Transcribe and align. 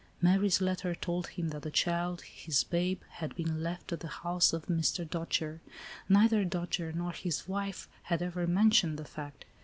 Mary's 0.19 0.59
letter 0.61 0.95
told 0.95 1.27
him 1.27 1.49
that 1.49 1.61
the 1.61 1.69
child, 1.69 2.21
his 2.21 2.63
babe, 2.63 3.01
had 3.07 3.35
been 3.35 3.61
left 3.61 3.93
at 3.93 3.99
the 3.99 4.07
house 4.07 4.51
of 4.51 4.65
Mr. 4.65 5.07
Dojere. 5.07 5.59
Neither 6.09 6.43
Dojere 6.43 6.95
nor 6.95 7.11
his 7.11 7.47
wife 7.47 7.87
had 8.01 8.23
ever 8.23 8.47
mentioned 8.47 8.97
the 8.97 9.05
fact. 9.05 9.45